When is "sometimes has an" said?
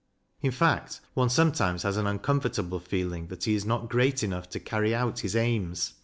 1.29-2.07